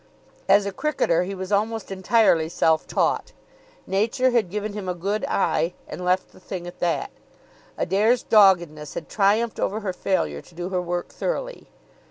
As 0.49 0.65
a 0.65 0.71
cricketer 0.71 1.21
he 1.25 1.35
was 1.35 1.51
almost 1.51 1.91
entirely 1.91 2.49
self 2.49 2.87
taught. 2.87 3.33
Nature 3.85 4.31
had 4.31 4.49
given 4.49 4.73
him 4.73 4.89
a 4.89 4.95
good 4.95 5.23
eye, 5.27 5.75
and 5.87 6.03
left 6.03 6.31
the 6.31 6.39
thing 6.39 6.65
at 6.65 6.79
that. 6.79 7.11
Adair's 7.77 8.23
doggedness 8.23 8.95
had 8.95 9.07
triumphed 9.07 9.59
over 9.59 9.81
her 9.81 9.93
failure 9.93 10.41
to 10.41 10.55
do 10.55 10.69
her 10.69 10.81
work 10.81 11.09
thoroughly. 11.09 11.69